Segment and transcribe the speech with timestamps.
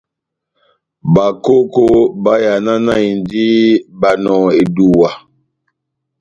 [1.13, 1.83] Bakoko
[2.23, 3.47] bayananindi
[3.99, 5.09] Banɔhɔ eduwa.